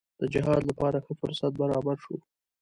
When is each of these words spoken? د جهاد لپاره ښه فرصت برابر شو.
د 0.19 0.21
جهاد 0.33 0.61
لپاره 0.69 0.97
ښه 1.05 1.13
فرصت 1.21 1.51
برابر 1.61 1.97
شو. 2.03 2.15